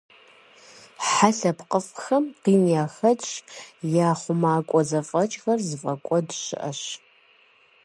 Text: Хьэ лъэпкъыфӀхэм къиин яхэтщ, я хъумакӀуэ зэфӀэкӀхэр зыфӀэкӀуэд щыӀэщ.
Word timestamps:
Хьэ 1.07 1.29
лъэпкъыфӀхэм 1.37 2.25
къиин 2.41 2.63
яхэтщ, 2.83 3.31
я 4.05 4.09
хъумакӀуэ 4.19 4.81
зэфӀэкӀхэр 4.89 5.59
зыфӀэкӀуэд 5.67 6.27
щыӀэщ. 6.41 6.81